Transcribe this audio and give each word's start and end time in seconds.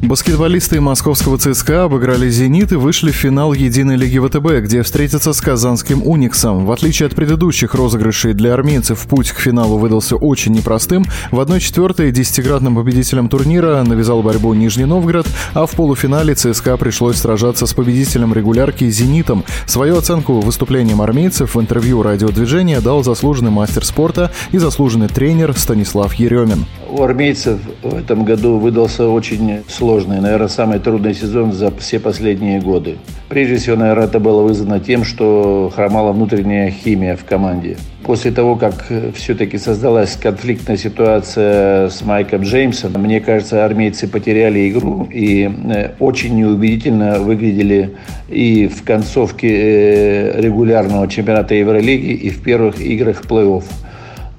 Баскетболисты 0.00 0.80
московского 0.80 1.38
ЦСКА 1.38 1.84
обыграли 1.84 2.30
«Зенит» 2.30 2.70
и 2.70 2.76
вышли 2.76 3.10
в 3.10 3.16
финал 3.16 3.52
Единой 3.52 3.96
лиги 3.96 4.20
ВТБ, 4.20 4.64
где 4.64 4.82
встретятся 4.82 5.32
с 5.32 5.40
казанским 5.40 6.06
«Униксом». 6.06 6.66
В 6.66 6.70
отличие 6.70 7.08
от 7.08 7.16
предыдущих 7.16 7.74
розыгрышей 7.74 8.32
для 8.32 8.54
армейцев, 8.54 9.00
путь 9.08 9.32
к 9.32 9.40
финалу 9.40 9.76
выдался 9.76 10.14
очень 10.14 10.52
непростым. 10.52 11.04
В 11.32 11.40
1-4 11.40 12.12
десятикратным 12.12 12.76
победителем 12.76 13.28
турнира 13.28 13.82
навязал 13.82 14.22
борьбу 14.22 14.54
Нижний 14.54 14.84
Новгород, 14.84 15.26
а 15.52 15.66
в 15.66 15.72
полуфинале 15.72 16.36
ЦСКА 16.36 16.76
пришлось 16.76 17.16
сражаться 17.16 17.66
с 17.66 17.74
победителем 17.74 18.32
регулярки 18.32 18.88
«Зенитом». 18.88 19.44
Свою 19.66 19.98
оценку 19.98 20.34
выступлением 20.40 21.02
армейцев 21.02 21.56
в 21.56 21.60
интервью 21.60 22.04
радиодвижения 22.04 22.80
дал 22.80 23.02
заслуженный 23.02 23.50
мастер 23.50 23.84
спорта 23.84 24.30
и 24.52 24.58
заслуженный 24.58 25.08
тренер 25.08 25.54
Станислав 25.58 26.14
Еремин. 26.14 26.66
У 26.88 27.02
армейцев 27.02 27.58
в 27.82 27.94
этом 27.94 28.24
году 28.24 28.58
выдался 28.58 29.08
очень 29.08 29.64
сложный, 29.68 29.87
наверное, 29.96 30.48
самый 30.48 30.78
трудный 30.78 31.14
сезон 31.14 31.52
за 31.52 31.70
все 31.70 31.98
последние 31.98 32.60
годы. 32.60 32.98
Прежде 33.28 33.56
всего, 33.56 33.76
наверное, 33.76 34.04
это 34.04 34.20
было 34.20 34.42
вызвано 34.42 34.80
тем, 34.80 35.02
что 35.04 35.72
хромала 35.74 36.12
внутренняя 36.12 36.70
химия 36.70 37.16
в 37.16 37.24
команде. 37.24 37.78
После 38.04 38.30
того, 38.30 38.56
как 38.56 38.86
все-таки 39.14 39.56
создалась 39.58 40.16
конфликтная 40.16 40.76
ситуация 40.76 41.88
с 41.88 42.02
Майком 42.02 42.42
Джеймсом, 42.42 42.92
мне 43.00 43.20
кажется, 43.20 43.64
армейцы 43.64 44.08
потеряли 44.08 44.70
игру 44.70 45.08
и 45.10 45.44
э, 45.46 45.90
очень 45.98 46.36
неубедительно 46.36 47.18
выглядели 47.18 47.96
и 48.28 48.66
в 48.68 48.82
концовке 48.84 49.48
э, 49.48 50.40
регулярного 50.40 51.08
чемпионата 51.08 51.54
Евролиги, 51.54 52.12
и 52.12 52.30
в 52.30 52.42
первых 52.42 52.80
играх 52.80 53.22
плей-офф. 53.22 53.64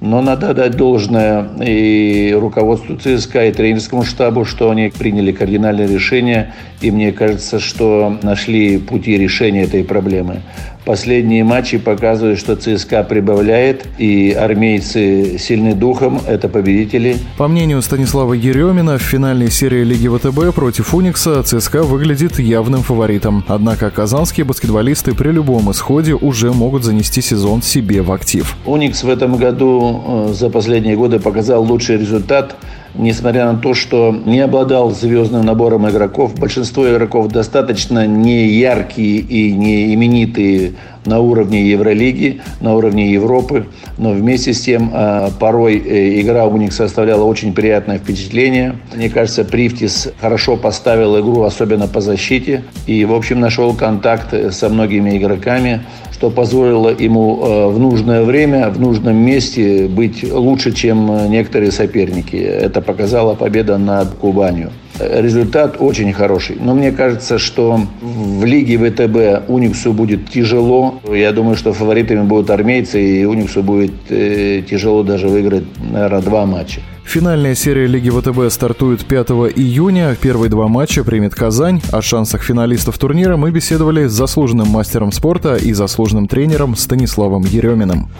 Но 0.00 0.22
надо 0.22 0.54
дать 0.54 0.76
должное 0.76 1.46
и 1.62 2.32
руководству 2.32 2.96
ЦСКА, 2.96 3.46
и 3.46 3.52
тренерскому 3.52 4.02
штабу, 4.02 4.46
что 4.46 4.70
они 4.70 4.88
приняли 4.88 5.30
кардинальное 5.30 5.86
решение. 5.86 6.54
И 6.80 6.90
мне 6.90 7.12
кажется, 7.12 7.60
что 7.60 8.16
нашли 8.22 8.78
пути 8.78 9.18
решения 9.18 9.64
этой 9.64 9.84
проблемы. 9.84 10.40
Последние 10.84 11.44
матчи 11.44 11.76
показывают, 11.76 12.38
что 12.38 12.56
ЦСКА 12.56 13.04
прибавляет, 13.04 13.86
и 13.98 14.32
армейцы 14.32 15.36
сильны 15.38 15.74
духом, 15.74 16.20
это 16.26 16.48
победители. 16.48 17.16
По 17.36 17.48
мнению 17.48 17.82
Станислава 17.82 18.32
Еремина, 18.32 18.98
в 18.98 19.02
финальной 19.02 19.50
серии 19.50 19.84
Лиги 19.84 20.08
ВТБ 20.08 20.54
против 20.54 20.94
Уникса 20.94 21.42
ЦСКА 21.42 21.82
выглядит 21.82 22.38
явным 22.38 22.82
фаворитом. 22.82 23.44
Однако 23.46 23.90
казанские 23.90 24.44
баскетболисты 24.44 25.14
при 25.14 25.30
любом 25.30 25.70
исходе 25.70 26.14
уже 26.14 26.52
могут 26.52 26.82
занести 26.84 27.20
сезон 27.20 27.60
себе 27.60 28.00
в 28.00 28.10
актив. 28.10 28.56
Уникс 28.64 29.02
в 29.02 29.08
этом 29.08 29.36
году 29.36 30.28
э, 30.30 30.32
за 30.32 30.48
последние 30.48 30.96
годы 30.96 31.20
показал 31.20 31.62
лучший 31.62 31.98
результат– 31.98 32.56
несмотря 32.94 33.52
на 33.52 33.58
то, 33.58 33.74
что 33.74 34.12
не 34.12 34.40
обладал 34.40 34.90
звездным 34.90 35.44
набором 35.44 35.88
игроков. 35.88 36.34
Большинство 36.38 36.88
игроков 36.88 37.28
достаточно 37.28 38.06
не 38.06 38.48
яркие 38.48 39.18
и 39.18 39.52
не 39.52 39.94
именитые 39.94 40.74
на 41.04 41.20
уровне 41.20 41.70
Евролиги, 41.70 42.40
на 42.60 42.74
уровне 42.74 43.12
Европы, 43.12 43.66
но 43.98 44.12
вместе 44.12 44.52
с 44.52 44.60
тем 44.60 44.90
а, 44.92 45.30
порой 45.38 45.78
э, 45.78 46.20
игра 46.20 46.46
у 46.46 46.56
них 46.56 46.72
составляла 46.72 47.24
очень 47.24 47.52
приятное 47.52 47.98
впечатление. 47.98 48.76
Мне 48.94 49.08
кажется, 49.08 49.44
Привтис 49.44 50.08
хорошо 50.20 50.56
поставил 50.56 51.18
игру, 51.20 51.42
особенно 51.42 51.86
по 51.86 52.00
защите, 52.00 52.62
и, 52.86 53.04
в 53.04 53.14
общем, 53.14 53.40
нашел 53.40 53.74
контакт 53.74 54.34
со 54.52 54.68
многими 54.68 55.16
игроками 55.16 55.80
что 56.20 56.28
позволило 56.28 56.90
ему 56.90 57.40
э, 57.42 57.66
в 57.68 57.78
нужное 57.78 58.24
время, 58.24 58.68
в 58.68 58.78
нужном 58.78 59.16
месте 59.16 59.88
быть 59.88 60.22
лучше, 60.22 60.70
чем 60.70 61.30
некоторые 61.30 61.72
соперники. 61.72 62.36
Это 62.36 62.82
показала 62.82 63.34
победа 63.34 63.78
над 63.78 64.10
Кубанью. 64.16 64.70
Результат 65.00 65.76
очень 65.78 66.12
хороший. 66.12 66.56
Но 66.60 66.74
мне 66.74 66.92
кажется, 66.92 67.38
что 67.38 67.80
в 68.00 68.44
лиге 68.44 68.78
ВТБ 68.78 69.48
Униксу 69.48 69.92
будет 69.92 70.30
тяжело. 70.30 71.00
Я 71.10 71.32
думаю, 71.32 71.56
что 71.56 71.72
фаворитами 71.72 72.22
будут 72.22 72.50
армейцы, 72.50 73.02
и 73.02 73.24
Униксу 73.24 73.62
будет 73.62 73.92
э, 74.10 74.62
тяжело 74.68 75.02
даже 75.02 75.28
выиграть, 75.28 75.64
наверное, 75.92 76.20
два 76.20 76.46
матча. 76.46 76.80
Финальная 77.04 77.56
серия 77.56 77.86
Лиги 77.86 78.08
ВТБ 78.08 78.52
стартует 78.52 79.04
5 79.04 79.30
июня. 79.56 80.16
Первые 80.20 80.48
два 80.48 80.68
матча 80.68 81.02
примет 81.02 81.34
Казань. 81.34 81.80
О 81.90 82.02
шансах 82.02 82.42
финалистов 82.42 82.98
турнира 82.98 83.36
мы 83.36 83.50
беседовали 83.50 84.06
с 84.06 84.12
заслуженным 84.12 84.68
мастером 84.68 85.10
спорта 85.10 85.56
и 85.56 85.72
заслуженным 85.72 86.28
тренером 86.28 86.76
Станиславом 86.76 87.42
Ереминым. 87.42 88.10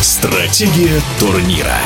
Стратегия 0.00 1.00
турнира. 1.18 1.76